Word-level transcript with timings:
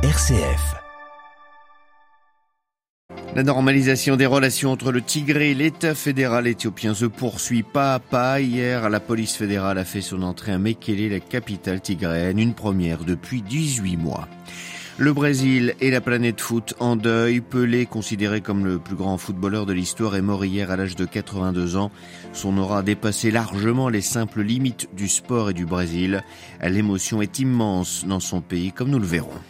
RCF. 0.00 0.76
La 3.34 3.42
normalisation 3.42 4.14
des 4.14 4.26
relations 4.26 4.70
entre 4.70 4.92
le 4.92 5.02
Tigré 5.02 5.50
et 5.50 5.54
l'État 5.54 5.96
fédéral 5.96 6.46
éthiopien 6.46 6.94
se 6.94 7.04
poursuit 7.04 7.64
pas 7.64 7.94
à 7.94 7.98
pas. 7.98 8.40
Hier, 8.40 8.90
la 8.90 9.00
police 9.00 9.34
fédérale 9.34 9.76
a 9.76 9.84
fait 9.84 10.00
son 10.00 10.22
entrée 10.22 10.52
à 10.52 10.58
Mekele, 10.58 11.10
la 11.10 11.18
capitale 11.18 11.80
tigréenne, 11.80 12.38
une 12.38 12.54
première 12.54 13.02
depuis 13.02 13.42
18 13.42 13.96
mois. 13.96 14.28
Le 14.98 15.12
Brésil 15.12 15.74
et 15.80 15.90
la 15.90 16.00
planète 16.00 16.40
foot 16.40 16.74
en 16.78 16.94
deuil. 16.94 17.40
Pelé, 17.40 17.84
considéré 17.84 18.40
comme 18.40 18.66
le 18.66 18.78
plus 18.78 18.94
grand 18.94 19.18
footballeur 19.18 19.66
de 19.66 19.72
l'histoire, 19.72 20.14
est 20.14 20.22
mort 20.22 20.44
hier 20.44 20.70
à 20.70 20.76
l'âge 20.76 20.94
de 20.94 21.06
82 21.06 21.76
ans. 21.76 21.90
Son 22.32 22.56
aura 22.56 22.84
dépassé 22.84 23.32
largement 23.32 23.88
les 23.88 24.00
simples 24.00 24.42
limites 24.42 24.88
du 24.94 25.08
sport 25.08 25.50
et 25.50 25.54
du 25.54 25.66
Brésil. 25.66 26.22
L'émotion 26.62 27.20
est 27.20 27.40
immense 27.40 28.04
dans 28.06 28.20
son 28.20 28.40
pays, 28.40 28.70
comme 28.70 28.90
nous 28.90 29.00
le 29.00 29.04
verrons. 29.04 29.40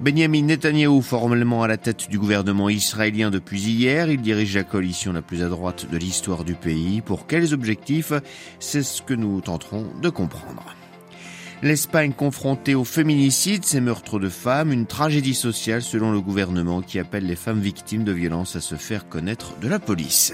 Benjamin 0.00 0.44
Netanyahu, 0.44 1.02
formellement 1.02 1.62
à 1.62 1.68
la 1.68 1.76
tête 1.76 2.08
du 2.08 2.18
gouvernement 2.18 2.70
israélien 2.70 3.30
depuis 3.30 3.60
hier, 3.60 4.10
il 4.10 4.22
dirige 4.22 4.56
la 4.56 4.64
coalition 4.64 5.12
la 5.12 5.20
plus 5.20 5.42
à 5.42 5.48
droite 5.50 5.90
de 5.90 5.98
l'histoire 5.98 6.42
du 6.42 6.54
pays. 6.54 7.02
Pour 7.02 7.26
quels 7.26 7.52
objectifs? 7.52 8.14
C'est 8.60 8.82
ce 8.82 9.02
que 9.02 9.12
nous 9.12 9.42
tenterons 9.42 9.84
de 10.00 10.08
comprendre. 10.08 10.74
L'Espagne 11.62 12.14
confrontée 12.14 12.74
au 12.74 12.84
féminicide, 12.84 13.66
ces 13.66 13.82
meurtres 13.82 14.18
de 14.18 14.30
femmes, 14.30 14.72
une 14.72 14.86
tragédie 14.86 15.34
sociale 15.34 15.82
selon 15.82 16.12
le 16.12 16.22
gouvernement 16.22 16.80
qui 16.80 16.98
appelle 16.98 17.26
les 17.26 17.36
femmes 17.36 17.60
victimes 17.60 18.04
de 18.04 18.12
violences 18.12 18.56
à 18.56 18.62
se 18.62 18.76
faire 18.76 19.06
connaître 19.06 19.58
de 19.60 19.68
la 19.68 19.78
police. 19.78 20.32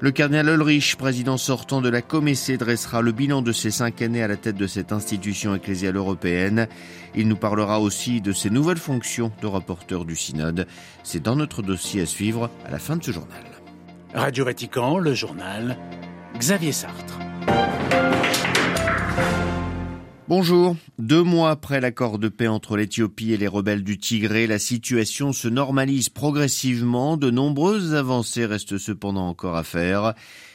Le 0.00 0.10
cardinal 0.10 0.48
Ulrich, 0.48 0.96
président 0.96 1.36
sortant 1.36 1.80
de 1.80 1.88
la 1.88 2.02
Comessé, 2.02 2.56
dressera 2.56 3.00
le 3.00 3.12
bilan 3.12 3.42
de 3.42 3.52
ses 3.52 3.70
cinq 3.70 4.02
années 4.02 4.22
à 4.22 4.28
la 4.28 4.36
tête 4.36 4.56
de 4.56 4.66
cette 4.66 4.92
institution 4.92 5.54
ecclésiale 5.54 5.96
européenne. 5.96 6.66
Il 7.14 7.28
nous 7.28 7.36
parlera 7.36 7.80
aussi 7.80 8.20
de 8.20 8.32
ses 8.32 8.50
nouvelles 8.50 8.78
fonctions 8.78 9.32
de 9.40 9.46
rapporteur 9.46 10.04
du 10.04 10.16
synode. 10.16 10.66
C'est 11.02 11.22
dans 11.22 11.36
notre 11.36 11.62
dossier 11.62 12.02
à 12.02 12.06
suivre 12.06 12.50
à 12.66 12.70
la 12.70 12.78
fin 12.78 12.96
de 12.96 13.04
ce 13.04 13.12
journal. 13.12 13.44
Radio 14.14 14.44
Vatican, 14.44 14.98
le 14.98 15.14
journal, 15.14 15.76
Xavier 16.38 16.72
Sartre. 16.72 17.18
Bonjour. 20.26 20.74
Deux 20.98 21.22
mois 21.22 21.50
après 21.50 21.82
l'accord 21.82 22.18
de 22.18 22.30
paix 22.30 22.48
entre 22.48 22.78
l'Éthiopie 22.78 23.34
et 23.34 23.36
les 23.36 23.46
rebelles 23.46 23.84
du 23.84 23.98
Tigré, 23.98 24.46
la 24.46 24.58
situation 24.58 25.34
se 25.34 25.48
normalise 25.48 26.08
progressivement. 26.08 27.18
De 27.18 27.30
nombreuses 27.30 27.94
avancées 27.94 28.46
restent 28.46 28.78
cependant 28.78 29.28
encore 29.28 29.54
à 29.54 29.64
faire. 29.64 30.14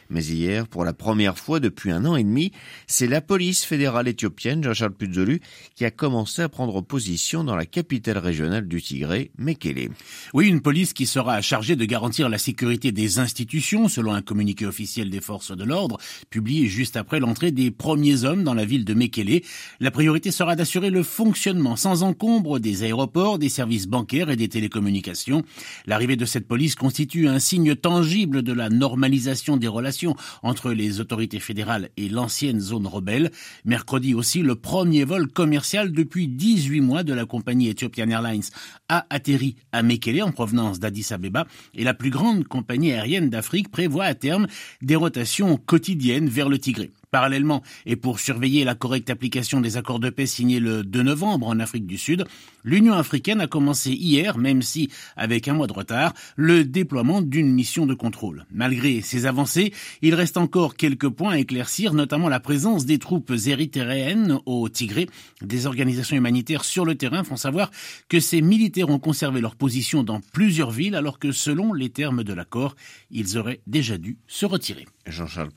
Mais 0.09 0.23
hier, 0.23 0.67
pour 0.67 0.85
la 0.85 0.93
première 0.93 1.37
fois 1.37 1.59
depuis 1.59 1.91
un 1.91 2.03
an 2.05 2.15
et 2.15 2.23
demi, 2.23 2.51
c'est 2.87 3.05
la 3.05 3.21
police 3.21 3.63
fédérale 3.63 4.07
éthiopienne, 4.07 4.63
Jean-Charles 4.63 4.95
Puzolu, 4.95 5.39
qui 5.75 5.85
a 5.85 5.91
commencé 5.91 6.41
à 6.41 6.49
prendre 6.49 6.81
position 6.81 7.43
dans 7.43 7.55
la 7.55 7.67
capitale 7.67 8.17
régionale 8.17 8.67
du 8.67 8.81
Tigré, 8.81 9.29
Mekele. 9.37 9.89
Oui, 10.33 10.47
une 10.47 10.61
police 10.61 10.93
qui 10.93 11.05
sera 11.05 11.41
chargée 11.41 11.75
de 11.75 11.85
garantir 11.85 12.27
la 12.27 12.39
sécurité 12.39 12.91
des 12.91 13.19
institutions, 13.19 13.87
selon 13.87 14.13
un 14.13 14.23
communiqué 14.23 14.65
officiel 14.65 15.11
des 15.11 15.21
forces 15.21 15.55
de 15.55 15.63
l'ordre, 15.63 15.99
publié 16.31 16.65
juste 16.65 16.97
après 16.97 17.19
l'entrée 17.19 17.51
des 17.51 17.69
premiers 17.69 18.23
hommes 18.23 18.43
dans 18.43 18.55
la 18.55 18.65
ville 18.65 18.85
de 18.85 18.95
Mekele. 18.95 19.41
La 19.79 19.91
priorité 19.91 20.31
sera 20.31 20.55
d'assurer 20.55 20.89
le 20.89 21.03
fonctionnement 21.03 21.75
sans 21.75 22.01
encombre 22.01 22.59
des 22.59 22.81
aéroports, 22.81 23.37
des 23.37 23.49
services 23.49 23.87
bancaires 23.87 24.31
et 24.31 24.35
des 24.35 24.49
télécommunications. 24.49 25.43
L'arrivée 25.85 26.15
de 26.15 26.25
cette 26.25 26.47
police 26.47 26.73
constitue 26.73 27.27
un 27.27 27.37
signe 27.37 27.75
tangible 27.75 28.41
de 28.41 28.53
la 28.53 28.69
normalisation 28.69 29.57
des 29.57 29.67
relations 29.67 29.98
entre 30.43 30.71
les 30.71 30.99
autorités 30.99 31.39
fédérales 31.39 31.89
et 31.97 32.09
l'ancienne 32.09 32.59
zone 32.59 32.87
rebelle. 32.87 33.31
Mercredi 33.65 34.13
aussi, 34.13 34.41
le 34.41 34.55
premier 34.55 35.03
vol 35.03 35.27
commercial 35.27 35.91
depuis 35.91 36.27
18 36.27 36.81
mois 36.81 37.03
de 37.03 37.13
la 37.13 37.25
compagnie 37.25 37.69
Ethiopian 37.69 38.09
Airlines 38.09 38.43
a 38.87 39.05
atterri 39.09 39.55
à 39.71 39.83
Mekele 39.83 40.23
en 40.23 40.31
provenance 40.31 40.79
d'Addis 40.79 41.07
Abeba 41.11 41.45
et 41.73 41.83
la 41.83 41.93
plus 41.93 42.09
grande 42.09 42.45
compagnie 42.45 42.91
aérienne 42.91 43.29
d'Afrique 43.29 43.71
prévoit 43.71 44.05
à 44.05 44.15
terme 44.15 44.47
des 44.81 44.95
rotations 44.95 45.57
quotidiennes 45.57 46.29
vers 46.29 46.49
le 46.49 46.59
Tigré. 46.59 46.91
Parallèlement, 47.11 47.63
et 47.87 47.95
pour 47.95 48.19
surveiller 48.19 48.63
la 48.63 48.75
correcte 48.75 49.09
application 49.09 49.61
des 49.61 49.77
accords 49.77 49.99
de 49.99 50.11
paix 50.11 50.27
signés 50.27 50.59
le 50.59 50.83
2 50.83 51.01
novembre 51.01 51.47
en 51.47 51.59
Afrique 51.59 51.87
du 51.87 51.97
Sud, 51.97 52.25
l'Union 52.63 52.93
africaine 52.93 53.41
a 53.41 53.47
commencé 53.47 53.91
hier, 53.91 54.37
même 54.37 54.61
si 54.61 54.91
avec 55.15 55.47
un 55.47 55.53
mois 55.53 55.65
de 55.65 55.73
retard, 55.73 56.13
le 56.35 56.63
déploiement 56.63 57.23
d'une 57.23 57.51
mission 57.51 57.87
de 57.87 57.95
contrôle. 57.95 58.45
Malgré 58.51 59.01
ces 59.01 59.25
avancées, 59.25 59.73
il 60.03 60.13
reste 60.13 60.37
encore 60.37 60.75
quelques 60.75 61.09
points 61.09 61.33
à 61.33 61.39
éclaircir, 61.39 61.95
notamment 61.95 62.29
la 62.29 62.39
présence 62.39 62.85
des 62.85 62.99
troupes 62.99 63.33
érythréennes 63.47 64.37
au 64.45 64.69
Tigré. 64.69 65.07
Des 65.41 65.65
organisations 65.65 66.15
humanitaires 66.15 66.63
sur 66.63 66.85
le 66.85 66.93
terrain 66.93 67.23
font 67.23 67.37
savoir 67.37 67.71
que 68.07 68.19
ces 68.19 68.41
militaires 68.41 68.89
ont 68.89 68.99
conservé 68.99 69.41
leur 69.41 69.55
position 69.55 70.03
dans 70.03 70.21
plusieurs 70.31 70.69
villes, 70.69 70.95
alors 70.95 71.17
que 71.17 71.31
selon 71.31 71.73
les 71.73 71.89
termes 71.89 72.23
de 72.23 72.33
l'accord, 72.33 72.75
ils 73.09 73.37
auraient 73.39 73.61
déjà 73.65 73.97
dû 73.97 74.17
se 74.27 74.45
retirer. 74.45 74.85
Jean-Charles. 75.07 75.49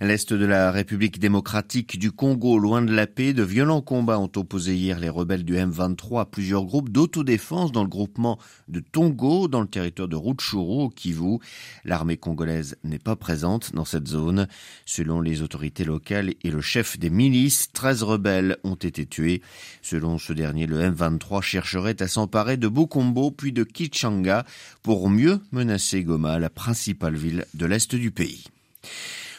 L'Est 0.00 0.32
de 0.32 0.46
la 0.52 0.70
République 0.70 1.18
démocratique 1.18 1.98
du 1.98 2.12
Congo, 2.12 2.58
loin 2.58 2.82
de 2.82 2.92
la 2.92 3.06
paix, 3.06 3.32
de 3.32 3.42
violents 3.42 3.80
combats 3.80 4.18
ont 4.18 4.30
opposé 4.36 4.74
hier 4.74 5.00
les 5.00 5.08
rebelles 5.08 5.46
du 5.46 5.54
M23 5.54 6.20
à 6.20 6.24
plusieurs 6.26 6.66
groupes 6.66 6.90
d'autodéfense 6.90 7.72
dans 7.72 7.82
le 7.82 7.88
groupement 7.88 8.38
de 8.68 8.80
Tongo, 8.80 9.48
dans 9.48 9.62
le 9.62 9.66
territoire 9.66 10.08
de 10.08 10.16
Rutshuru, 10.16 10.82
au 10.82 10.88
Kivu. 10.90 11.38
L'armée 11.86 12.18
congolaise 12.18 12.76
n'est 12.84 12.98
pas 12.98 13.16
présente 13.16 13.72
dans 13.72 13.86
cette 13.86 14.06
zone. 14.06 14.46
Selon 14.84 15.22
les 15.22 15.40
autorités 15.40 15.84
locales 15.84 16.34
et 16.44 16.50
le 16.50 16.60
chef 16.60 16.98
des 16.98 17.08
milices, 17.08 17.72
13 17.72 18.02
rebelles 18.02 18.58
ont 18.62 18.74
été 18.74 19.06
tués. 19.06 19.40
Selon 19.80 20.18
ce 20.18 20.34
dernier, 20.34 20.66
le 20.66 20.82
M23 20.82 21.40
chercherait 21.40 22.02
à 22.02 22.08
s'emparer 22.08 22.58
de 22.58 22.68
Bukombo 22.68 23.30
puis 23.30 23.52
de 23.52 23.64
Kichanga 23.64 24.44
pour 24.82 25.08
mieux 25.08 25.40
menacer 25.50 26.04
Goma, 26.04 26.38
la 26.38 26.50
principale 26.50 27.16
ville 27.16 27.46
de 27.54 27.64
l'Est 27.64 27.94
du 27.94 28.10
pays. 28.10 28.44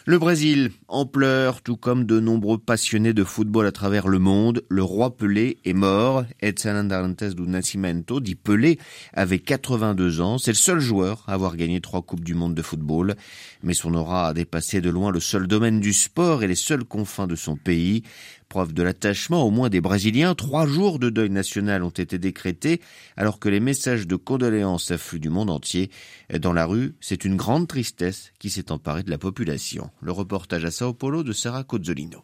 Le 0.06 0.19
Brésil 0.19 0.72
en 0.90 1.06
pleurs, 1.06 1.62
tout 1.62 1.78
comme 1.78 2.03
de 2.06 2.19
nombreux 2.19 2.58
passionnés 2.58 3.14
de 3.14 3.24
football 3.24 3.66
à 3.66 3.72
travers 3.72 4.09
le 4.09 4.19
monde. 4.19 4.62
Le 4.68 4.84
roi 4.84 5.16
Pelé 5.16 5.59
est 5.64 5.72
mort. 5.72 6.25
Edson 6.41 6.90
Arantes 6.91 7.24
do 7.24 7.46
Nascimento, 7.46 8.19
dit 8.19 8.36
Pelé, 8.36 8.80
avait 9.14 9.40
82 9.40 10.19
ans. 10.19 10.38
C'est 10.38 10.52
le 10.52 10.56
seul 10.56 10.81
joueur 10.81 11.24
à 11.28 11.36
avoir 11.36 11.56
gagné 11.56 11.80
trois 11.80 12.02
Coupes 12.02 12.25
du 12.25 12.34
Monde 12.34 12.53
de 12.53 12.62
football. 12.62 13.16
Mais 13.64 13.74
son 13.74 13.94
aura 13.94 14.28
a 14.28 14.34
dépassé 14.34 14.81
de 14.81 14.90
loin 14.90 15.09
le 15.09 15.22
seul 15.22 15.47
domaine 15.47 15.80
du 15.80 15.94
sport 15.94 16.44
et 16.44 16.47
les 16.47 16.56
seuls 16.56 16.84
confins 16.84 17.25
de 17.25 17.38
son 17.38 17.56
pays. 17.56 18.03
Preuve 18.53 18.74
de 18.74 18.84
l'attachement 18.84 19.41
au 19.41 19.50
moins 19.50 19.72
des 19.72 19.81
Brésiliens, 19.81 20.36
trois 20.36 20.68
jours 20.68 21.00
de 21.00 21.09
deuil 21.09 21.31
national 21.31 21.81
ont 21.81 21.90
été 21.90 22.19
décrétés 22.19 22.81
alors 23.18 23.40
que 23.40 23.50
les 23.50 23.59
messages 23.59 24.06
de 24.06 24.16
condoléances 24.16 24.91
affluent 24.91 25.19
du 25.19 25.30
monde 25.30 25.50
entier. 25.50 25.90
Dans 26.40 26.53
la 26.53 26.68
rue, 26.68 26.94
c'est 27.02 27.25
une 27.25 27.36
grande 27.36 27.68
tristesse 27.68 28.31
qui 28.38 28.52
s'est 28.52 28.72
emparée 28.72 29.02
de 29.02 29.09
la 29.09 29.18
population. 29.18 29.90
Le 30.02 30.12
reportage 30.12 30.66
à 30.66 30.69
Sao 30.69 30.94
Paulo 30.94 31.24
de 31.24 31.34
Sarah 31.34 31.64
Cozzolino. 31.64 32.24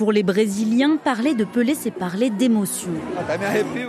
Pour 0.00 0.12
les 0.12 0.22
Brésiliens, 0.22 0.96
parler 0.96 1.34
de 1.34 1.44
Pelé, 1.44 1.74
c'est 1.74 1.90
parler 1.90 2.30
d'émotion. 2.30 2.88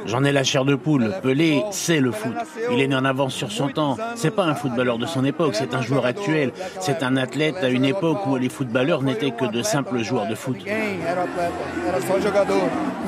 J'en 0.06 0.26
ai 0.26 0.34
la 0.34 0.44
chair 0.44 0.66
de 0.66 0.76
poule. 0.76 1.10
Pelé, 1.24 1.64
c'est 1.72 2.02
le 2.02 2.12
foot. 2.12 2.34
Il 2.70 2.82
est 2.82 2.90
né 2.90 2.96
en 2.96 3.06
avance 3.06 3.34
sur 3.34 3.50
son 3.50 3.70
temps. 3.70 3.96
C'est 4.16 4.36
pas 4.36 4.44
un 4.44 4.54
footballeur 4.54 4.98
de 4.98 5.06
son 5.06 5.24
époque, 5.24 5.56
c'est 5.56 5.74
un 5.74 5.82
joueur 5.82 6.06
actuel. 6.06 6.52
C'est 6.82 7.02
un 7.02 7.16
athlète 7.16 7.56
à 7.62 7.70
une 7.70 7.86
époque 7.86 8.28
où 8.28 8.36
les 8.36 8.50
footballeurs 8.50 9.04
n'étaient 9.04 9.32
que 9.32 9.46
de 9.46 9.62
simples 9.62 10.04
joueurs 10.04 10.28
de 10.28 10.36
foot. 10.36 10.58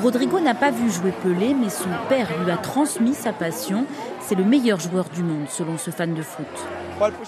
Rodrigo 0.02 0.40
n'a 0.40 0.54
pas 0.54 0.70
vu 0.70 0.90
jouer 0.90 1.12
Pelé, 1.22 1.52
mais 1.52 1.68
son 1.68 1.90
père 2.08 2.28
lui 2.42 2.50
a 2.50 2.56
transmis 2.56 3.12
sa 3.12 3.34
passion. 3.34 3.84
C'est 4.22 4.34
le 4.34 4.44
meilleur 4.44 4.80
joueur 4.80 5.10
du 5.14 5.22
monde, 5.22 5.44
selon 5.50 5.76
ce 5.76 5.90
fan 5.90 6.14
de 6.14 6.22
foot. 6.22 6.46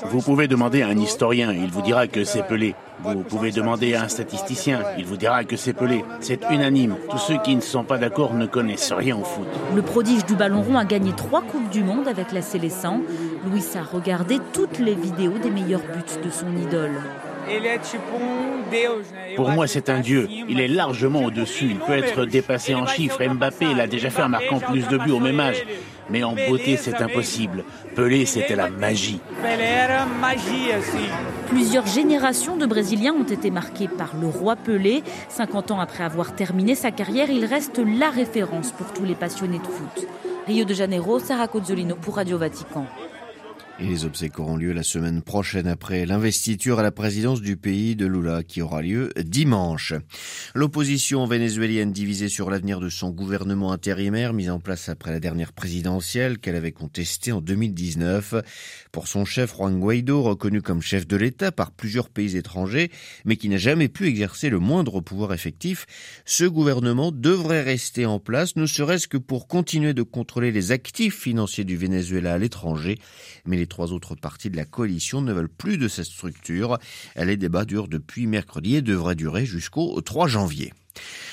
Vous 0.04 0.22
pouvez 0.22 0.49
demander 0.49 0.82
à 0.82 0.88
un 0.88 0.99
historien, 0.99 1.53
il 1.53 1.71
vous 1.71 1.82
dira 1.82 2.06
que 2.06 2.25
c'est 2.25 2.43
Pelé. 2.43 2.75
Vous 3.03 3.22
pouvez 3.22 3.50
demander 3.50 3.94
à 3.94 4.04
un 4.04 4.09
statisticien, 4.09 4.81
il 4.99 5.04
vous 5.04 5.16
dira 5.16 5.44
que 5.44 5.56
c'est 5.56 5.72
Pelé. 5.72 6.04
C'est 6.21 6.41
unanime. 6.50 6.97
Tous 7.10 7.19
ceux 7.19 7.38
qui 7.38 7.56
ne 7.56 7.60
sont 7.60 7.84
pas 7.84 7.99
d'accord 7.99 8.34
ne 8.34 8.47
connaissent 8.47 8.93
rien 8.93 9.17
au 9.17 9.25
foot. 9.25 9.46
Le 9.75 9.82
prodige 9.82 10.25
du 10.25 10.35
ballon 10.35 10.62
rond 10.62 10.76
a 10.76 10.85
gagné 10.85 11.12
trois 11.12 11.43
Coupes 11.43 11.70
du 11.70 11.82
Monde 11.82 12.08
avec 12.08 12.32
la 12.32 12.43
Célestin. 12.43 13.00
Louis 13.44 13.64
a 13.75 13.82
regardé 13.82 14.38
toutes 14.52 14.79
les 14.79 14.94
vidéos 14.94 15.38
des 15.43 15.50
meilleurs 15.50 15.81
buts 15.81 16.23
de 16.25 16.31
son 16.31 16.56
idole. 16.56 17.00
Pour 19.37 19.50
moi, 19.50 19.66
c'est 19.66 19.88
un 19.88 20.00
dieu. 20.00 20.28
Il 20.48 20.60
est 20.60 20.69
largement 20.69 21.25
au-dessus. 21.25 21.66
Il 21.70 21.78
peut 21.78 21.96
être 21.96 22.25
dépassé 22.25 22.75
en 22.75 22.87
chiffres. 22.87 23.22
Mbappé 23.22 23.75
l'a 23.75 23.87
déjà 23.87 24.10
fait 24.10 24.22
en 24.22 24.28
marquant 24.28 24.58
plus 24.58 24.87
de 24.88 24.98
buts 24.98 25.12
au 25.12 25.20
même 25.20 25.40
âge. 25.40 25.64
Mais 26.08 26.22
en 26.22 26.34
beauté, 26.34 26.76
c'est 26.76 27.02
impossible. 27.02 27.64
Pelé, 27.96 28.26
c'était 28.26 28.54
la 28.54 28.70
magie. 28.70 29.20
Plusieurs 31.48 31.87
générations 31.87 32.56
de 32.56 32.66
Brésiliens 32.66 33.14
ont 33.14 33.25
été 33.25 33.50
marquées 33.50 33.88
par 33.88 34.14
le 34.20 34.28
roi 34.28 34.56
Pelé. 34.56 35.02
50 35.28 35.72
ans 35.72 35.81
après 35.81 36.04
avoir 36.04 36.34
terminé 36.34 36.75
sa 36.75 36.90
carrière, 36.90 37.31
il 37.31 37.44
reste 37.44 37.78
la 37.78 38.10
référence 38.10 38.70
pour 38.72 38.93
tous 38.93 39.04
les 39.04 39.14
passionnés 39.14 39.58
de 39.58 39.64
foot. 39.64 40.06
Rio 40.46 40.64
de 40.64 40.75
Janeiro, 40.75 41.19
Sarah 41.19 41.48
Cozzolino 41.48 41.96
pour 41.96 42.16
Radio 42.16 42.38
Vatican. 42.38 42.87
Et 43.78 43.84
les 43.84 44.06
obsèques 44.06 44.38
auront 44.38 44.56
lieu 44.56 44.73
la 44.73 44.82
semaine 44.82 45.20
prochaine 45.20 45.67
après 45.67 46.06
l'investiture 46.06 46.78
à 46.78 46.82
la 46.82 46.93
présidence 46.93 47.43
du 47.43 47.58
pays 47.58 47.94
de 47.94 48.06
Lula 48.06 48.43
qui 48.43 48.62
aura 48.62 48.81
lieu 48.81 49.11
dimanche. 49.23 49.93
L'opposition 50.55 51.26
vénézuélienne 51.26 51.93
divisée 51.93 52.31
sur 52.31 52.49
l'avenir 52.49 52.81
de 52.81 52.88
son 52.88 53.11
gouvernement 53.11 53.73
intérimaire 53.73 54.32
mis 54.32 54.49
en 54.49 54.61
place 54.61 54.88
après 54.88 55.11
la 55.11 55.20
dernière 55.20 55.52
présidentielle 55.52 56.38
qu'elle 56.38 56.56
avait 56.56 56.73
contestée 56.73 57.32
en 57.32 57.43
2019. 57.43 58.37
Pour 58.93 59.08
son 59.08 59.26
chef 59.26 59.55
Juan 59.55 59.79
Guaido, 59.79 60.22
reconnu 60.22 60.62
comme 60.62 60.81
chef 60.81 61.06
de 61.06 61.17
l'État 61.17 61.52
par 61.52 61.70
plusieurs 61.70 62.08
pays 62.08 62.34
étrangers, 62.34 62.90
mais 63.26 63.37
qui 63.37 63.50
n'a 63.50 63.58
jamais 63.58 63.88
pu 63.88 64.06
exercer 64.06 64.49
le 64.49 64.58
moindre 64.58 65.02
pouvoir 65.02 65.34
effectif, 65.34 65.84
ce 66.25 66.44
gouvernement 66.44 67.12
devrait 67.12 67.62
rester 67.62 68.06
en 68.06 68.20
place, 68.20 68.56
ne 68.56 68.64
serait-ce 68.64 69.06
que 69.06 69.19
pour 69.19 69.49
continuer 69.49 69.93
de 69.93 70.02
contrôler 70.02 70.50
les 70.50 70.72
actifs 70.72 71.19
financiers 71.19 71.64
du 71.64 71.76
Venezuela 71.76 72.32
à 72.32 72.38
l'étranger. 72.38 72.96
Mais 73.44 73.66
trois 73.67 73.93
autres 73.93 74.15
parties 74.15 74.51
de 74.51 74.57
la 74.57 74.65
coalition 74.65 75.21
ne 75.21 75.33
veulent 75.33 75.49
plus 75.49 75.79
de 75.79 75.89
cette 75.89 76.07
structure. 76.07 76.79
Les 77.17 77.37
débats 77.37 77.65
durent 77.65 77.89
depuis 77.89 78.27
mercredi 78.27 78.77
et 78.77 78.83
devraient 78.83 79.15
durer 79.15 79.47
jusqu'au 79.47 80.01
3 80.01 80.29
janvier. 80.29 80.73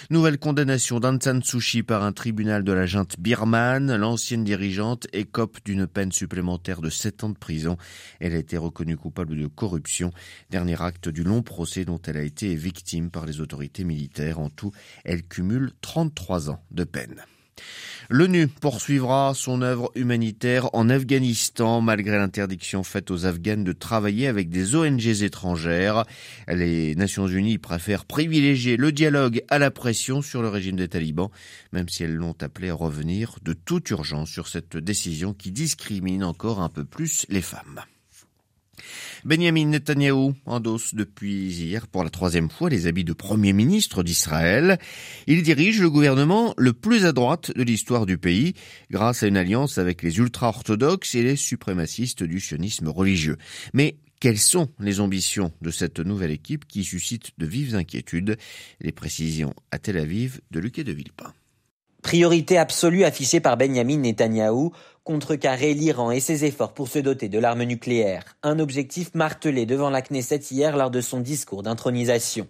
Nouvelle 0.09 0.37
condamnation 0.37 0.99
d'Aung 0.99 1.21
San 1.21 1.41
Suu 1.41 1.59
Kyi 1.59 1.83
par 1.83 2.03
un 2.03 2.11
tribunal 2.11 2.63
de 2.63 2.73
la 2.73 2.85
junte 2.85 3.19
birmane. 3.19 3.95
L'ancienne 3.95 4.43
dirigeante 4.43 5.07
écope 5.13 5.59
d'une 5.63 5.87
peine 5.87 6.11
supplémentaire 6.11 6.81
de 6.81 6.89
7 6.89 7.23
ans 7.23 7.29
de 7.29 7.37
prison. 7.37 7.77
Elle 8.19 8.33
a 8.33 8.37
été 8.37 8.57
reconnue 8.57 8.97
coupable 8.97 9.37
de 9.37 9.47
corruption, 9.47 10.11
dernier 10.49 10.81
acte 10.81 11.09
du 11.09 11.23
long 11.23 11.41
procès 11.41 11.85
dont 11.85 12.01
elle 12.05 12.17
a 12.17 12.23
été 12.23 12.55
victime 12.55 13.09
par 13.09 13.25
les 13.25 13.39
autorités 13.39 13.83
militaires. 13.83 14.39
En 14.39 14.49
tout, 14.49 14.71
elle 15.05 15.23
cumule 15.23 15.71
33 15.81 16.49
ans 16.49 16.63
de 16.71 16.83
peine. 16.83 17.23
L'ONU 18.09 18.47
poursuivra 18.47 19.33
son 19.33 19.61
œuvre 19.61 19.91
humanitaire 19.95 20.69
en 20.73 20.89
Afghanistan 20.89 21.81
malgré 21.81 22.17
l'interdiction 22.17 22.83
faite 22.83 23.11
aux 23.11 23.25
Afghanes 23.25 23.63
de 23.63 23.71
travailler 23.71 24.27
avec 24.27 24.49
des 24.49 24.75
ONG 24.75 25.23
étrangères. 25.23 26.05
Les 26.47 26.95
Nations 26.95 27.27
Unies 27.27 27.57
préfèrent 27.57 28.05
privilégier 28.05 28.77
le 28.77 28.91
dialogue 28.91 29.43
à 29.49 29.57
la 29.57 29.71
pression 29.71 30.21
sur 30.21 30.41
le 30.41 30.49
régime 30.49 30.75
des 30.75 30.89
talibans, 30.89 31.29
même 31.71 31.89
si 31.89 32.03
elles 32.03 32.15
l'ont 32.15 32.35
appelé 32.41 32.69
à 32.69 32.75
revenir 32.75 33.37
de 33.41 33.53
toute 33.53 33.89
urgence 33.89 34.29
sur 34.29 34.47
cette 34.47 34.77
décision 34.77 35.33
qui 35.33 35.51
discrimine 35.51 36.23
encore 36.23 36.61
un 36.61 36.69
peu 36.69 36.83
plus 36.83 37.25
les 37.29 37.41
femmes. 37.41 37.81
Benjamin 39.25 39.67
Netanyahu 39.67 40.33
endosse 40.45 40.95
depuis 40.95 41.51
hier 41.51 41.87
pour 41.87 42.03
la 42.03 42.09
troisième 42.09 42.49
fois 42.49 42.69
les 42.69 42.87
habits 42.87 43.03
de 43.03 43.13
Premier 43.13 43.53
ministre 43.53 44.03
d'Israël. 44.03 44.77
Il 45.27 45.43
dirige 45.43 45.81
le 45.81 45.89
gouvernement 45.89 46.53
le 46.57 46.73
plus 46.73 47.05
à 47.05 47.11
droite 47.11 47.51
de 47.55 47.63
l'histoire 47.63 48.05
du 48.05 48.17
pays 48.17 48.53
grâce 48.91 49.23
à 49.23 49.27
une 49.27 49.37
alliance 49.37 49.77
avec 49.77 50.03
les 50.03 50.17
ultra-orthodoxes 50.17 51.15
et 51.15 51.23
les 51.23 51.35
suprémacistes 51.35 52.23
du 52.23 52.39
sionisme 52.39 52.87
religieux. 52.87 53.37
Mais 53.73 53.97
quelles 54.19 54.39
sont 54.39 54.69
les 54.79 55.01
ambitions 55.01 55.51
de 55.61 55.69
cette 55.69 55.99
nouvelle 55.99 56.31
équipe 56.31 56.65
qui 56.65 56.85
suscite 56.85 57.31
de 57.37 57.45
vives 57.45 57.75
inquiétudes? 57.75 58.37
Les 58.79 58.93
précisions 58.93 59.53
à 59.71 59.79
Tel 59.79 59.97
Aviv 59.97 60.39
de 60.49 60.61
Luc 60.61 60.79
de 60.79 60.91
Villepin. 60.93 61.33
Priorité 62.03 62.57
absolue 62.57 63.05
affichée 63.05 63.39
par 63.39 63.57
Benjamin 63.57 63.97
Netanyahou, 63.97 64.73
contrecarrer 65.03 65.73
l'Iran 65.73 66.11
et 66.11 66.21
ses 66.21 66.45
efforts 66.45 66.73
pour 66.73 66.87
se 66.87 66.99
doter 66.99 67.27
de 67.27 67.37
l'arme 67.37 67.63
nucléaire, 67.63 68.37
un 68.41 68.57
objectif 68.59 69.13
martelé 69.13 69.65
devant 69.65 69.89
la 69.89 70.01
Knesset 70.01 70.39
hier 70.49 70.77
lors 70.77 70.91
de 70.91 71.01
son 71.01 71.19
discours 71.19 71.61
d'intronisation. 71.61 72.47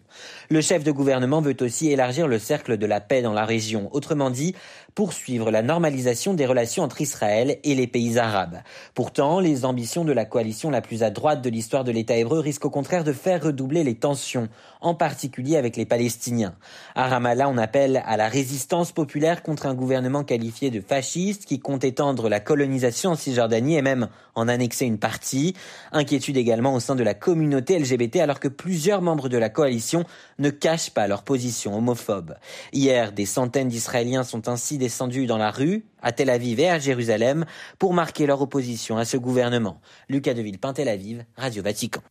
Le 0.50 0.62
chef 0.62 0.84
de 0.84 0.92
gouvernement 0.92 1.42
veut 1.42 1.58
aussi 1.62 1.90
élargir 1.92 2.28
le 2.28 2.38
cercle 2.38 2.78
de 2.78 2.86
la 2.86 3.02
paix 3.02 3.24
dans 3.24 3.34
la 3.34 3.46
région, 3.46 3.90
autrement 3.92 4.30
dit, 4.30 4.54
poursuivre 4.96 5.52
la 5.52 5.62
normalisation 5.62 6.34
des 6.34 6.46
relations 6.46 6.84
entre 6.84 7.02
Israël 7.02 7.58
et 7.64 7.76
les 7.76 7.88
pays 7.88 8.18
arabes. 8.18 8.62
Pourtant, 8.94 9.40
les 9.40 9.66
ambitions 9.66 10.06
de 10.06 10.12
la 10.12 10.26
coalition 10.26 10.70
la 10.70 10.82
plus 10.82 11.04
à 11.04 11.10
droite 11.10 11.42
de 11.42 11.50
l'histoire 11.50 11.84
de 11.84 11.92
l'État 11.92 12.16
hébreu 12.16 12.40
risquent 12.40 12.66
au 12.66 12.70
contraire 12.70 13.04
de 13.04 13.14
faire 13.14 13.44
redoubler 13.44 13.84
les 13.84 13.96
tensions, 13.96 14.50
en 14.82 14.94
particulier 14.94 15.58
avec 15.58 15.78
les 15.78 15.86
Palestiniens. 15.86 16.56
À 16.96 17.08
Ramallah, 17.08 17.50
on 17.50 17.58
appelle 17.58 18.04
à 18.06 18.18
la 18.18 18.28
résistance 18.28 18.92
populaire 18.92 19.44
contre 19.44 19.66
un 19.66 19.74
gouvernement 19.74 20.24
qualifié 20.24 20.72
de 20.72 20.82
fasciste 20.82 21.46
qui 21.46 21.60
compte 21.60 21.84
étendre 21.84 22.30
la 22.30 22.40
colonisation 22.40 23.12
en 23.12 23.16
Cisjordanie 23.16 23.78
et 23.78 23.82
même 23.82 24.10
en 24.36 24.48
annexer 24.48 24.86
une 24.86 24.98
partie. 24.98 25.56
Inquiétude 25.92 26.38
également 26.38 26.74
au 26.74 26.80
sein 26.80 26.96
de 26.96 27.04
la 27.04 27.14
communauté 27.14 27.80
LGBT 27.80 28.18
alors 28.18 28.40
que 28.40 28.48
plusieurs 28.48 29.02
membres 29.02 29.30
de 29.30 29.38
la 29.38 29.50
coalition 29.50 30.04
ne 30.40 30.50
cachent 30.50 30.90
pas 30.90 31.08
leur 31.08 31.24
position 31.24 31.78
homophobe. 31.78 32.36
Hier, 32.74 33.12
des 33.12 33.26
centaines 33.26 33.70
d'Israéliens 33.70 34.24
sont 34.24 34.48
ainsi 34.48 34.78
descendus 34.84 35.28
dans 35.28 35.38
la 35.38 35.50
rue, 35.50 35.86
à 36.02 36.12
Tel 36.12 36.30
Aviv 36.30 36.60
et 36.60 36.70
à 36.70 36.78
Jérusalem, 36.78 37.46
pour 37.80 37.94
marquer 37.94 38.26
leur 38.26 38.42
opposition 38.42 38.98
à 38.98 39.06
ce 39.06 39.16
gouvernement. 39.16 39.80
Lucas 40.10 40.34
Deville, 40.34 40.60
Tel 40.76 40.90
Aviv, 40.90 41.24
Radio 41.38 41.64
Vatican. 41.64 42.02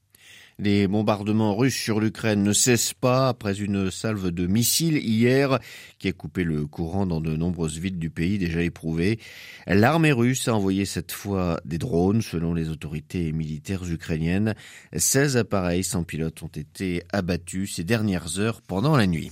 Les 0.58 0.86
bombardements 0.86 1.54
russes 1.54 1.76
sur 1.76 2.00
l'Ukraine 2.00 2.42
ne 2.42 2.52
cessent 2.52 2.94
pas 2.94 3.28
après 3.28 3.60
une 3.60 3.90
salve 3.90 4.30
de 4.30 4.46
missiles 4.46 4.96
hier 4.96 5.58
qui 5.98 6.08
a 6.08 6.12
coupé 6.12 6.44
le 6.44 6.66
courant 6.66 7.04
dans 7.04 7.20
de 7.20 7.36
nombreuses 7.36 7.78
villes 7.78 7.98
du 7.98 8.10
pays 8.10 8.38
déjà 8.38 8.62
éprouvées. 8.62 9.18
L'armée 9.66 10.12
russe 10.12 10.48
a 10.48 10.54
envoyé 10.54 10.84
cette 10.86 11.12
fois 11.12 11.60
des 11.64 11.78
drones 11.78 12.22
selon 12.22 12.54
les 12.54 12.70
autorités 12.70 13.32
militaires 13.32 13.84
ukrainiennes. 13.90 14.54
16 14.96 15.36
appareils 15.36 15.84
sans 15.84 16.04
pilote 16.04 16.42
ont 16.42 16.46
été 16.54 17.02
abattus 17.12 17.74
ces 17.76 17.84
dernières 17.84 18.38
heures 18.38 18.62
pendant 18.62 18.96
la 18.96 19.06
nuit. 19.06 19.30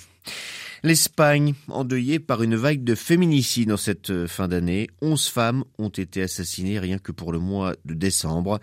L'Espagne, 0.83 1.55
endeuillée 1.69 2.21
par 2.21 2.43
une 2.43 2.57
vague 2.57 2.85
de 2.85 2.95
féminicides 2.95 3.71
en 3.71 3.77
cette 3.77 4.27
fin 4.27 4.49
d'année, 4.49 4.89
11 5.03 5.29
femmes 5.29 5.65
ont 5.79 5.91
été 5.91 6.23
assassinées 6.23 6.79
rien 6.79 6.99
que 6.99 7.13
pour 7.13 7.33
le 7.33 7.39
mois 7.39 7.75
de 7.85 7.93
décembre. 7.93 8.61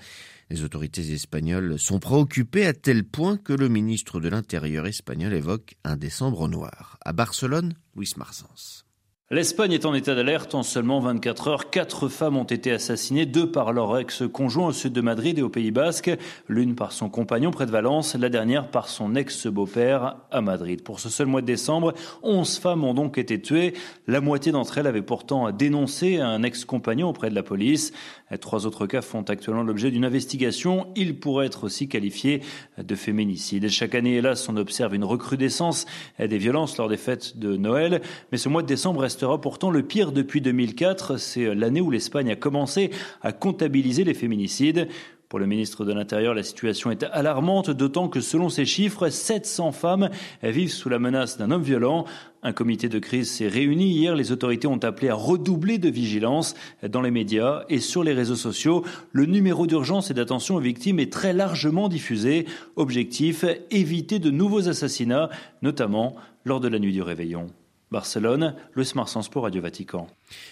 Les 0.49 0.63
autorités 0.63 1.13
espagnoles 1.13 1.77
sont 1.77 1.99
préoccupées 1.99 2.65
à 2.65 2.73
tel 2.73 3.03
point 3.03 3.37
que 3.37 3.53
le 3.53 3.69
ministre 3.69 4.19
de 4.19 4.29
l'Intérieur 4.29 4.87
espagnol 4.87 5.33
évoque 5.33 5.75
un 5.83 5.95
décembre 5.95 6.47
noir. 6.47 6.97
À 7.05 7.13
Barcelone, 7.13 7.75
Luis 7.95 8.13
Marsens. 8.17 8.86
L'Espagne 9.29 9.73
est 9.73 9.85
en 9.85 9.93
état 9.93 10.15
d'alerte. 10.15 10.55
En 10.55 10.63
seulement 10.63 11.01
24 11.01 11.47
heures, 11.49 11.69
quatre 11.69 12.07
femmes 12.07 12.37
ont 12.37 12.45
été 12.45 12.71
assassinées, 12.71 13.25
deux 13.25 13.51
par 13.51 13.73
leur 13.73 13.97
ex-conjoint 13.97 14.67
au 14.67 14.71
sud 14.71 14.93
de 14.93 15.01
Madrid 15.01 15.37
et 15.37 15.41
au 15.41 15.49
Pays 15.49 15.71
Basque, 15.71 16.09
l'une 16.47 16.75
par 16.75 16.93
son 16.93 17.09
compagnon 17.09 17.51
près 17.51 17.65
de 17.65 17.71
Valence, 17.71 18.15
la 18.15 18.29
dernière 18.29 18.71
par 18.71 18.87
son 18.87 19.15
ex-beau-père 19.15 20.15
à 20.31 20.39
Madrid. 20.39 20.81
Pour 20.81 21.01
ce 21.01 21.09
seul 21.09 21.27
mois 21.27 21.41
de 21.41 21.45
décembre, 21.45 21.93
11 22.23 22.57
femmes 22.59 22.85
ont 22.85 22.93
donc 22.93 23.17
été 23.17 23.41
tuées. 23.41 23.73
La 24.07 24.21
moitié 24.21 24.53
d'entre 24.53 24.77
elles 24.77 24.87
avaient 24.87 25.01
pourtant 25.01 25.51
dénoncé 25.51 26.21
un 26.21 26.41
ex-compagnon 26.43 27.09
auprès 27.09 27.29
de 27.29 27.35
la 27.35 27.43
police. 27.43 27.91
Trois 28.39 28.65
autres 28.65 28.87
cas 28.87 29.01
font 29.01 29.23
actuellement 29.23 29.63
l'objet 29.63 29.91
d'une 29.91 30.05
investigation. 30.05 30.87
Ils 30.95 31.19
pourraient 31.19 31.47
être 31.47 31.65
aussi 31.65 31.89
qualifiés 31.89 32.43
de 32.77 32.95
féminicide. 32.95 33.67
Chaque 33.67 33.93
année, 33.93 34.15
hélas, 34.15 34.47
on 34.47 34.55
observe 34.55 34.95
une 34.95 35.03
recrudescence 35.03 35.85
des 36.17 36.37
violences 36.37 36.77
lors 36.77 36.87
des 36.87 36.95
fêtes 36.95 37.37
de 37.37 37.57
Noël. 37.57 38.01
Mais 38.31 38.37
ce 38.37 38.47
mois 38.47 38.61
de 38.61 38.67
décembre 38.67 39.01
reste 39.01 39.16
restera 39.17 39.41
pourtant 39.41 39.71
le 39.71 39.81
pire 39.81 40.11
depuis 40.11 40.41
2004. 40.41 41.17
C'est 41.17 41.55
l'année 41.55 41.81
où 41.81 41.89
l'Espagne 41.89 42.29
a 42.29 42.35
commencé 42.35 42.91
à 43.23 43.31
comptabiliser 43.31 44.03
les 44.03 44.13
féminicides. 44.13 44.89
Pour 45.27 45.39
le 45.39 45.47
ministre 45.47 45.85
de 45.85 45.91
l'Intérieur, 45.91 46.35
la 46.35 46.43
situation 46.43 46.91
est 46.91 47.01
alarmante, 47.01 47.71
d'autant 47.71 48.09
que 48.09 48.21
selon 48.21 48.49
ces 48.49 48.65
chiffres, 48.65 49.09
700 49.09 49.71
femmes 49.71 50.11
vivent 50.43 50.71
sous 50.71 50.87
la 50.87 50.99
menace 50.99 51.35
d'un 51.39 51.49
homme 51.49 51.63
violent. 51.63 52.05
Un 52.43 52.53
comité 52.53 52.89
de 52.89 52.99
crise 52.99 53.31
s'est 53.31 53.47
réuni 53.47 53.87
hier. 53.87 54.15
Les 54.15 54.31
autorités 54.31 54.67
ont 54.67 54.77
appelé 54.83 55.09
à 55.09 55.15
redoubler 55.15 55.79
de 55.79 55.89
vigilance 55.89 56.53
dans 56.87 57.01
les 57.01 57.09
médias 57.09 57.63
et 57.69 57.79
sur 57.79 58.03
les 58.03 58.13
réseaux 58.13 58.35
sociaux. 58.35 58.85
Le 59.13 59.25
numéro 59.25 59.65
d'urgence 59.65 60.11
et 60.11 60.13
d'attention 60.13 60.57
aux 60.57 60.61
victimes 60.61 60.99
est 60.99 61.11
très 61.11 61.33
largement 61.33 61.89
diffusé. 61.89 62.45
Objectif, 62.75 63.45
éviter 63.71 64.19
de 64.19 64.29
nouveaux 64.29 64.69
assassinats, 64.69 65.31
notamment 65.63 66.15
lors 66.45 66.59
de 66.59 66.67
la 66.67 66.77
nuit 66.77 66.93
du 66.93 67.01
réveillon. 67.01 67.47
Barcelone, 67.91 68.55
Luis 68.75 68.91
Marsens 68.95 69.29
pour 69.31 69.43
Radio 69.43 69.61
Vatican. 69.61 70.07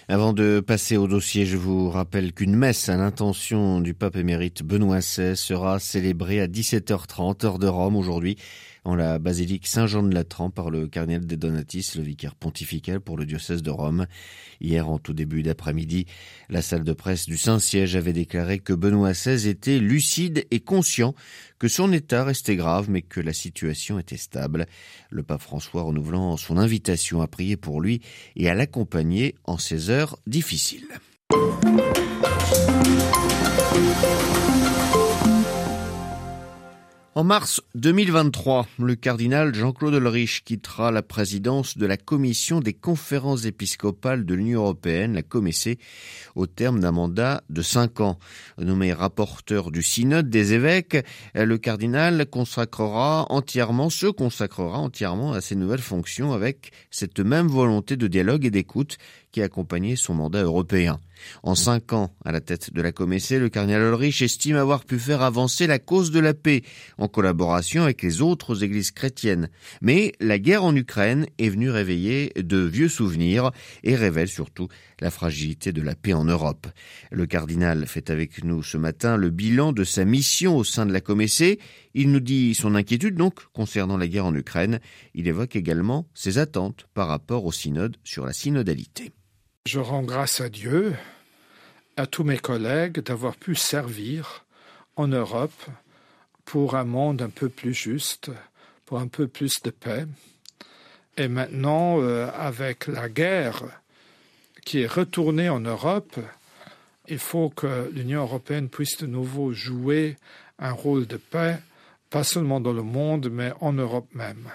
Avant 0.08 0.32
de 0.32 0.60
passer 0.60 0.96
au 0.96 1.08
dossier, 1.08 1.46
je 1.46 1.56
vous 1.56 1.90
rappelle 1.90 2.32
qu'une 2.32 2.54
messe 2.54 2.88
à 2.88 2.96
l'intention 2.96 3.80
du 3.80 3.94
pape 3.94 4.16
émérite 4.16 4.62
Benoît 4.62 5.00
XVI 5.00 5.36
sera 5.36 5.78
célébrée 5.78 6.40
à 6.40 6.46
17h30 6.46 7.44
heure 7.44 7.58
de 7.58 7.66
Rome 7.66 7.96
aujourd'hui 7.96 8.36
en 8.86 8.94
la 8.94 9.18
basilique 9.18 9.66
Saint-Jean 9.66 10.04
de 10.04 10.14
Latran 10.14 10.48
par 10.48 10.70
le 10.70 10.86
cardinal 10.86 11.26
de 11.26 11.34
Donatis, 11.34 11.94
le 11.96 12.02
vicaire 12.02 12.36
pontifical 12.36 13.00
pour 13.00 13.16
le 13.16 13.26
diocèse 13.26 13.62
de 13.62 13.70
Rome. 13.70 14.06
Hier, 14.60 14.88
en 14.88 15.00
tout 15.00 15.12
début 15.12 15.42
d'après-midi, 15.42 16.06
la 16.48 16.62
salle 16.62 16.84
de 16.84 16.92
presse 16.92 17.26
du 17.26 17.36
Saint-Siège 17.36 17.96
avait 17.96 18.12
déclaré 18.12 18.60
que 18.60 18.72
Benoît 18.72 19.10
XVI 19.10 19.48
était 19.48 19.80
lucide 19.80 20.46
et 20.52 20.60
conscient 20.60 21.14
que 21.58 21.66
son 21.66 21.92
état 21.92 22.22
restait 22.22 22.54
grave 22.54 22.88
mais 22.88 23.02
que 23.02 23.20
la 23.20 23.32
situation 23.32 23.98
était 23.98 24.16
stable. 24.16 24.66
Le 25.10 25.24
pape 25.24 25.42
François 25.42 25.82
renouvelant 25.82 26.36
son 26.36 26.56
invitation 26.56 27.22
à 27.22 27.26
prier 27.26 27.56
pour 27.56 27.80
lui 27.80 28.02
et 28.36 28.48
à 28.48 28.54
l'accompagner 28.54 29.34
en 29.44 29.58
ces 29.66 29.90
heures 29.90 30.16
difficiles. 30.28 30.86
En 37.16 37.24
mars 37.24 37.62
2023, 37.76 38.66
le 38.78 38.94
cardinal 38.94 39.54
Jean-Claude 39.54 39.94
Ulrich 39.94 40.42
quittera 40.44 40.90
la 40.90 41.00
présidence 41.00 41.78
de 41.78 41.86
la 41.86 41.96
commission 41.96 42.60
des 42.60 42.74
conférences 42.74 43.46
épiscopales 43.46 44.26
de 44.26 44.34
l'Union 44.34 44.60
européenne, 44.60 45.14
la 45.14 45.22
COMEC, 45.22 45.80
au 46.34 46.46
terme 46.46 46.78
d'un 46.78 46.92
mandat 46.92 47.42
de 47.48 47.62
cinq 47.62 48.02
ans. 48.02 48.18
Nommé 48.58 48.92
rapporteur 48.92 49.70
du 49.70 49.82
synode 49.82 50.28
des 50.28 50.52
évêques, 50.52 51.06
le 51.34 51.56
cardinal 51.56 52.26
consacrera 52.26 53.24
entièrement, 53.30 53.88
se 53.88 54.08
consacrera 54.08 54.76
entièrement 54.76 55.32
à 55.32 55.40
ses 55.40 55.56
nouvelles 55.56 55.78
fonctions 55.78 56.34
avec 56.34 56.70
cette 56.90 57.20
même 57.20 57.48
volonté 57.48 57.96
de 57.96 58.08
dialogue 58.08 58.44
et 58.44 58.50
d'écoute 58.50 58.98
qui 59.32 59.40
a 59.40 59.44
accompagné 59.44 59.96
son 59.96 60.12
mandat 60.12 60.42
européen. 60.42 61.00
En 61.42 61.54
cinq 61.54 61.92
ans, 61.92 62.10
à 62.24 62.32
la 62.32 62.40
tête 62.40 62.72
de 62.72 62.82
la 62.82 62.92
Comessée, 62.92 63.38
le 63.38 63.48
cardinal 63.48 63.82
Ulrich 63.82 64.22
estime 64.22 64.56
avoir 64.56 64.84
pu 64.84 64.98
faire 64.98 65.22
avancer 65.22 65.66
la 65.66 65.78
cause 65.78 66.10
de 66.10 66.20
la 66.20 66.34
paix, 66.34 66.62
collaboration 67.08 67.82
avec 67.82 68.02
les 68.02 68.20
autres 68.22 68.64
églises 68.64 68.90
chrétiennes. 68.90 69.48
Mais 69.80 70.12
la 70.20 70.38
guerre 70.38 70.64
en 70.64 70.74
Ukraine 70.74 71.26
est 71.38 71.48
venue 71.48 71.70
réveiller 71.70 72.32
de 72.36 72.58
vieux 72.58 72.88
souvenirs 72.88 73.50
et 73.82 73.94
révèle 73.94 74.28
surtout 74.28 74.68
la 75.00 75.10
fragilité 75.10 75.72
de 75.72 75.82
la 75.82 75.94
paix 75.94 76.14
en 76.14 76.24
Europe. 76.24 76.66
Le 77.10 77.26
cardinal 77.26 77.86
fait 77.86 78.10
avec 78.10 78.44
nous 78.44 78.62
ce 78.62 78.76
matin 78.76 79.16
le 79.16 79.30
bilan 79.30 79.72
de 79.72 79.84
sa 79.84 80.04
mission 80.04 80.56
au 80.56 80.64
sein 80.64 80.86
de 80.86 80.92
la 80.92 81.00
Comessée. 81.00 81.58
Il 81.94 82.10
nous 82.10 82.20
dit 82.20 82.54
son 82.54 82.74
inquiétude 82.74 83.16
donc 83.16 83.46
concernant 83.52 83.96
la 83.96 84.08
guerre 84.08 84.26
en 84.26 84.34
Ukraine. 84.34 84.80
Il 85.14 85.28
évoque 85.28 85.56
également 85.56 86.06
ses 86.14 86.38
attentes 86.38 86.86
par 86.94 87.08
rapport 87.08 87.44
au 87.44 87.52
synode 87.52 87.96
sur 88.04 88.26
la 88.26 88.32
synodalité. 88.32 89.12
Je 89.66 89.80
rends 89.80 90.02
grâce 90.02 90.40
à 90.40 90.48
Dieu, 90.48 90.94
à 91.96 92.06
tous 92.06 92.24
mes 92.24 92.38
collègues 92.38 93.00
d'avoir 93.00 93.36
pu 93.36 93.54
servir 93.54 94.46
en 94.96 95.08
Europe 95.08 95.52
pour 96.46 96.76
un 96.76 96.84
monde 96.84 97.20
un 97.20 97.28
peu 97.28 97.50
plus 97.50 97.74
juste, 97.74 98.30
pour 98.86 98.98
un 98.98 99.08
peu 99.08 99.26
plus 99.26 99.52
de 99.62 99.70
paix. 99.70 100.06
Et 101.18 101.28
maintenant, 101.28 102.00
euh, 102.00 102.30
avec 102.34 102.86
la 102.86 103.08
guerre 103.08 103.62
qui 104.64 104.80
est 104.80 104.86
retournée 104.86 105.48
en 105.48 105.60
Europe, 105.60 106.16
il 107.08 107.18
faut 107.18 107.50
que 107.50 107.90
l'Union 107.92 108.22
européenne 108.22 108.68
puisse 108.68 108.98
de 108.98 109.06
nouveau 109.06 109.52
jouer 109.52 110.16
un 110.58 110.72
rôle 110.72 111.06
de 111.06 111.16
paix, 111.16 111.58
pas 112.10 112.24
seulement 112.24 112.60
dans 112.60 112.72
le 112.72 112.82
monde, 112.82 113.28
mais 113.30 113.52
en 113.60 113.72
Europe 113.72 114.08
même. 114.14 114.48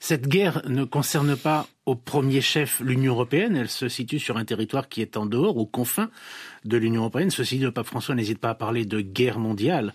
Cette 0.00 0.26
guerre 0.26 0.62
ne 0.68 0.84
concerne 0.84 1.36
pas 1.36 1.68
au 1.86 1.94
premier 1.94 2.40
chef 2.40 2.80
l'Union 2.80 3.14
européenne, 3.14 3.56
elle 3.56 3.68
se 3.68 3.88
situe 3.88 4.18
sur 4.18 4.36
un 4.36 4.44
territoire 4.44 4.88
qui 4.88 5.00
est 5.00 5.16
en 5.16 5.26
dehors, 5.26 5.56
aux 5.56 5.66
confins 5.66 6.10
de 6.64 6.76
l'Union 6.76 7.02
européenne. 7.02 7.30
Ceci 7.30 7.58
dit, 7.58 7.64
le 7.64 7.72
pape 7.72 7.86
François 7.86 8.14
n'hésite 8.14 8.38
pas 8.38 8.50
à 8.50 8.54
parler 8.54 8.84
de 8.84 9.00
guerre 9.00 9.38
mondiale. 9.38 9.94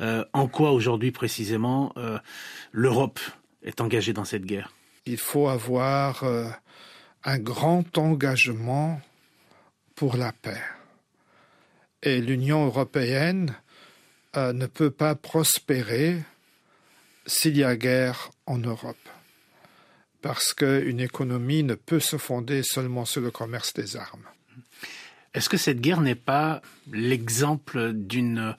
Euh, 0.00 0.24
en 0.32 0.48
quoi 0.48 0.72
aujourd'hui 0.72 1.10
précisément 1.10 1.92
euh, 1.96 2.18
l'Europe 2.72 3.20
est 3.62 3.80
engagée 3.80 4.12
dans 4.12 4.24
cette 4.24 4.44
guerre? 4.44 4.72
Il 5.06 5.18
faut 5.18 5.48
avoir 5.48 6.24
euh, 6.24 6.48
un 7.24 7.38
grand 7.38 7.98
engagement 7.98 9.00
pour 9.94 10.16
la 10.16 10.32
paix. 10.32 10.62
Et 12.02 12.20
l'Union 12.20 12.66
européenne 12.66 13.56
ne 14.36 14.66
peut 14.66 14.92
pas 14.92 15.16
prospérer 15.16 16.22
s'il 17.26 17.56
y 17.56 17.64
a 17.64 17.74
guerre 17.74 18.30
en 18.46 18.58
Europe 18.58 18.96
parce 20.22 20.52
qu'une 20.52 21.00
économie 21.00 21.62
ne 21.62 21.74
peut 21.74 22.00
se 22.00 22.16
fonder 22.16 22.62
seulement 22.62 23.04
sur 23.04 23.20
le 23.20 23.30
commerce 23.30 23.72
des 23.74 23.96
armes. 23.96 24.26
Est-ce 25.34 25.48
que 25.48 25.56
cette 25.56 25.80
guerre 25.80 26.00
n'est 26.00 26.14
pas 26.14 26.62
l'exemple 26.90 27.92
d'une 27.92 28.56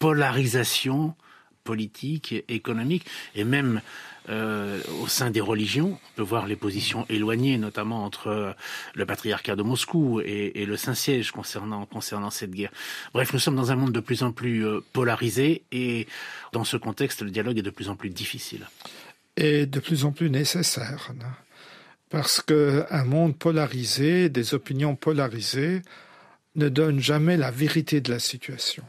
polarisation 0.00 1.14
politique, 1.62 2.34
économique 2.48 3.06
et 3.36 3.44
même 3.44 3.80
euh, 4.28 4.80
au 5.00 5.06
sein 5.06 5.30
des 5.30 5.40
religions. 5.40 6.00
On 6.02 6.16
peut 6.16 6.22
voir 6.22 6.48
les 6.48 6.56
positions 6.56 7.06
éloignées, 7.08 7.56
notamment 7.58 8.04
entre 8.04 8.56
le 8.94 9.06
patriarcat 9.06 9.54
de 9.54 9.62
Moscou 9.62 10.20
et, 10.20 10.66
le 10.66 10.76
Saint-Siège 10.76 11.30
concernant, 11.30 11.86
concernant 11.86 12.30
cette 12.30 12.50
guerre. 12.50 12.72
Bref, 13.14 13.32
nous 13.32 13.38
sommes 13.38 13.56
dans 13.56 13.70
un 13.70 13.76
monde 13.76 13.92
de 13.92 14.00
plus 14.00 14.24
en 14.24 14.32
plus 14.32 14.66
euh, 14.66 14.80
polarisé 14.92 15.62
et 15.70 16.08
dans 16.52 16.64
ce 16.64 16.76
contexte, 16.76 17.22
le 17.22 17.30
dialogue 17.30 17.58
est 17.58 17.62
de 17.62 17.70
plus 17.70 17.88
en 17.88 17.94
plus 17.94 18.10
difficile 18.10 18.66
est 19.36 19.66
de 19.66 19.80
plus 19.80 20.04
en 20.04 20.12
plus 20.12 20.30
nécessaire. 20.30 21.12
Parce 22.08 22.40
qu'un 22.42 23.04
monde 23.04 23.36
polarisé, 23.36 24.28
des 24.28 24.54
opinions 24.54 24.96
polarisées, 24.96 25.82
ne 26.56 26.68
donne 26.68 27.00
jamais 27.00 27.36
la 27.36 27.50
vérité 27.50 28.00
de 28.00 28.10
la 28.10 28.18
situation. 28.18 28.84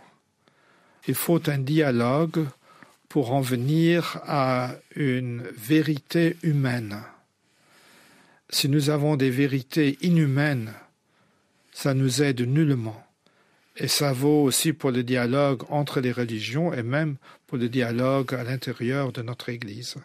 Il 1.07 1.15
faut 1.15 1.49
un 1.49 1.57
dialogue 1.57 2.45
pour 3.09 3.33
en 3.33 3.41
venir 3.41 4.19
à 4.25 4.75
une 4.95 5.43
vérité 5.57 6.37
humaine. 6.43 7.01
Si 8.49 8.69
nous 8.69 8.89
avons 8.89 9.15
des 9.15 9.29
vérités 9.29 9.97
inhumaines, 10.01 10.73
ça 11.73 11.93
nous 11.93 12.21
aide 12.21 12.41
nullement. 12.41 13.01
Et 13.77 13.87
ça 13.87 14.13
vaut 14.13 14.43
aussi 14.43 14.73
pour 14.73 14.91
le 14.91 15.03
dialogue 15.03 15.63
entre 15.69 16.01
les 16.01 16.11
religions 16.11 16.73
et 16.73 16.83
même 16.83 17.15
pour 17.47 17.57
le 17.57 17.69
dialogue 17.69 18.33
à 18.33 18.43
l'intérieur 18.43 19.11
de 19.11 19.21
notre 19.21 19.49
Église. 19.49 19.95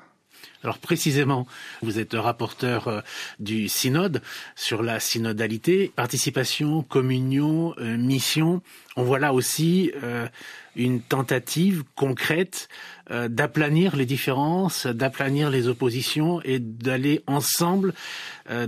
Alors 0.62 0.78
précisément, 0.78 1.46
vous 1.82 1.98
êtes 1.98 2.14
rapporteur 2.14 2.88
euh, 2.88 3.00
du 3.38 3.68
synode 3.68 4.22
sur 4.54 4.82
la 4.82 5.00
synodalité, 5.00 5.92
participation, 5.94 6.82
communion, 6.82 7.74
euh, 7.78 7.96
mission. 7.96 8.62
On 8.96 9.04
voit 9.04 9.18
là 9.18 9.32
aussi 9.32 9.92
euh, 10.02 10.26
une 10.76 11.00
tentative 11.00 11.82
concrète 11.94 12.68
d'aplanir 13.10 13.96
les 13.96 14.06
différences, 14.06 14.86
d'aplanir 14.86 15.50
les 15.50 15.68
oppositions 15.68 16.40
et 16.42 16.58
d'aller 16.58 17.22
ensemble 17.26 17.94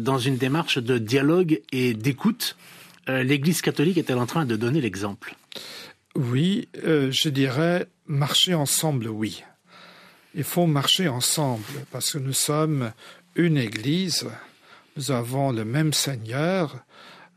dans 0.01 0.19
une 0.19 0.37
démarche 0.37 0.79
de 0.79 0.99
dialogue 0.99 1.61
et 1.73 1.95
d'écoute. 1.95 2.57
L'Église 3.07 3.63
catholique 3.63 3.99
est-elle 3.99 4.19
en 4.19 4.27
train 4.27 4.47
de 4.47 4.57
donner 4.57 4.81
l'exemple? 4.81 5.37
Oui, 6.15 6.69
je 6.75 7.29
dirais 7.29 7.87
marcher 8.07 8.55
ensemble, 8.55 9.09
oui 9.09 9.43
il 10.35 10.45
faut 10.45 10.67
marcher 10.67 11.09
ensemble 11.09 11.65
parce 11.91 12.13
que 12.13 12.19
nous 12.19 12.33
sommes 12.33 12.93
une 13.35 13.57
Église, 13.57 14.27
nous 14.97 15.11
avons 15.11 15.53
le 15.53 15.65
même 15.65 15.93
Seigneur, 15.93 16.85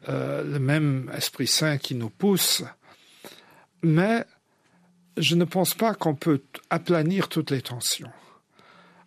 euh, 0.09 0.43
le 0.43 0.59
même 0.59 1.11
Esprit 1.15 1.47
Saint 1.47 1.77
qui 1.77 1.95
nous 1.95 2.09
pousse, 2.09 2.63
mais 3.81 4.25
je 5.21 5.35
ne 5.35 5.45
pense 5.45 5.73
pas 5.73 5.93
qu'on 5.93 6.15
peut 6.15 6.41
aplanir 6.69 7.29
toutes 7.29 7.51
les 7.51 7.61
tensions. 7.61 8.11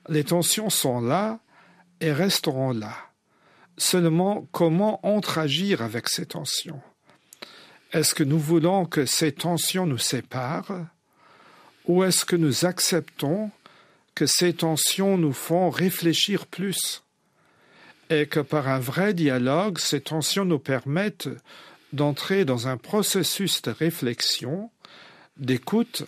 Les 0.09 0.25
tensions 0.25 0.71
sont 0.71 1.01
là 1.01 1.41
et 2.01 2.13
resteront 2.13 2.73
là. 2.73 2.95
Seulement, 3.77 4.47
comment 4.53 5.01
agir 5.37 5.83
avec 5.83 6.09
ces 6.09 6.27
tensions? 6.27 6.81
Est-ce 7.93 8.15
que 8.15 8.25
nous 8.25 8.39
voulons 8.39 8.87
que 8.87 9.07
ces 9.07 9.33
tensions 9.33 9.87
nous 9.87 9.99
séparent 9.99 10.87
ou 11.87 12.05
est-ce 12.05 12.25
que 12.25 12.37
nous 12.37 12.65
acceptons 12.65 13.51
que 14.15 14.27
ces 14.27 14.55
tensions 14.55 15.19
nous 15.19 15.33
font 15.33 15.71
réfléchir 15.71 16.47
plus 16.47 17.03
et 18.11 18.27
que 18.27 18.41
par 18.41 18.69
un 18.69 18.79
vrai 18.79 19.15
dialogue, 19.15 19.79
ces 19.79 20.01
tensions 20.01 20.45
nous 20.45 20.59
permettent 20.59 21.29
d'entrer 21.93 22.45
dans 22.45 22.69
un 22.69 22.77
processus 22.77 23.63
de 23.63 23.71
réflexion, 23.71 24.71
d'écoute, 25.37 26.05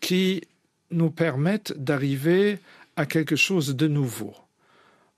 qui 0.00 0.42
nous 0.90 1.10
permettent 1.10 1.72
d'arriver 1.76 2.58
à 2.96 3.06
quelque 3.06 3.36
chose 3.36 3.74
de 3.74 3.88
nouveau. 3.88 4.34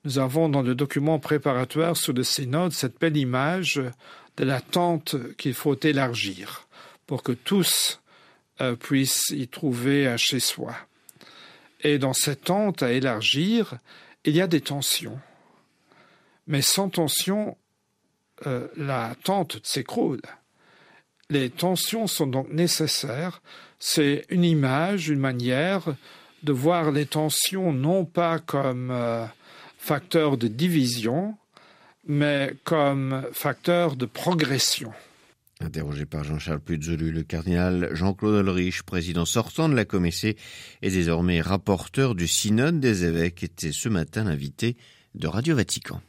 Nous 0.05 0.19
avons 0.19 0.49
dans 0.49 0.61
le 0.61 0.75
document 0.75 1.19
préparatoire 1.19 1.97
sur 1.97 2.13
le 2.13 2.23
synode 2.23 2.71
cette 2.71 2.99
belle 2.99 3.17
image 3.17 3.81
de 4.37 4.43
la 4.43 4.61
tente 4.61 5.15
qu'il 5.37 5.53
faut 5.53 5.79
élargir 5.81 6.67
pour 7.07 7.23
que 7.23 7.31
tous 7.31 8.01
euh, 8.61 8.75
puissent 8.75 9.29
y 9.31 9.47
trouver 9.47 10.07
un 10.07 10.17
chez 10.17 10.39
soi. 10.39 10.75
Et 11.81 11.97
dans 11.97 12.13
cette 12.13 12.45
tente 12.45 12.83
à 12.83 12.91
élargir, 12.91 13.75
il 14.23 14.35
y 14.35 14.41
a 14.41 14.47
des 14.47 14.61
tensions. 14.61 15.19
Mais 16.47 16.61
sans 16.61 16.89
tension, 16.89 17.57
euh, 18.45 18.67
la 18.77 19.15
tente 19.23 19.59
s'écroule. 19.63 20.21
Les 21.29 21.49
tensions 21.49 22.05
sont 22.05 22.27
donc 22.27 22.51
nécessaires. 22.51 23.41
C'est 23.79 24.25
une 24.29 24.43
image, 24.43 25.09
une 25.09 25.19
manière 25.19 25.95
de 26.43 26.53
voir 26.53 26.91
les 26.91 27.07
tensions 27.07 27.73
non 27.73 28.05
pas 28.05 28.37
comme 28.37 28.91
euh, 28.91 29.25
facteur 29.79 30.37
de 30.37 30.47
division, 30.47 31.35
mais 32.07 32.53
comme 32.63 33.25
facteur 33.31 33.95
de 33.95 34.05
progression. 34.05 34.91
Interrogé 35.61 36.05
par 36.05 36.23
Jean-Charles 36.23 36.59
Puzolu, 36.59 37.11
le 37.11 37.23
cardinal 37.23 37.89
Jean-Claude 37.93 38.45
Ulrich, 38.45 38.83
président 38.83 39.25
sortant 39.25 39.67
de 39.67 39.75
la 39.75 39.85
Comessée 39.85 40.35
et 40.83 40.91
désormais 40.91 41.41
rapporteur 41.41 42.13
du 42.13 42.27
synode 42.27 42.79
des 42.79 43.05
évêques, 43.05 43.41
était 43.41 43.71
ce 43.71 43.89
matin 43.89 44.25
l'invité 44.25 44.75
de 45.15 45.27
Radio 45.27 45.55
Vatican. 45.55 46.01